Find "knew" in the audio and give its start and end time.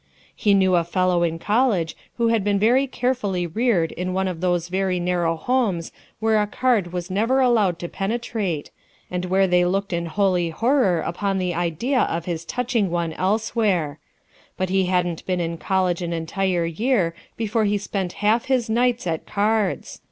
0.55-0.75